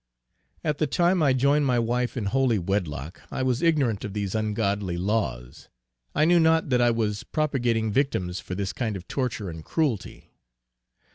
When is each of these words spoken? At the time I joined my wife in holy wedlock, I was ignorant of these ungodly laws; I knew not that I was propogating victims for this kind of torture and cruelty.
At 0.63 0.79
the 0.79 0.87
time 0.87 1.21
I 1.21 1.31
joined 1.33 1.67
my 1.67 1.77
wife 1.77 2.17
in 2.17 2.25
holy 2.25 2.57
wedlock, 2.57 3.21
I 3.29 3.43
was 3.43 3.61
ignorant 3.61 4.03
of 4.03 4.13
these 4.13 4.33
ungodly 4.33 4.97
laws; 4.97 5.69
I 6.15 6.25
knew 6.25 6.39
not 6.39 6.69
that 6.71 6.81
I 6.81 6.89
was 6.89 7.21
propogating 7.23 7.91
victims 7.91 8.39
for 8.39 8.55
this 8.55 8.73
kind 8.73 8.95
of 8.95 9.07
torture 9.07 9.47
and 9.47 9.63
cruelty. 9.63 10.31